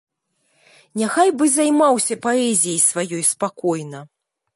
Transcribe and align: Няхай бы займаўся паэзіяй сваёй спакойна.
Няхай 1.01 1.29
бы 1.41 1.49
займаўся 1.57 2.17
паэзіяй 2.23 2.79
сваёй 2.89 3.23
спакойна. 3.33 4.01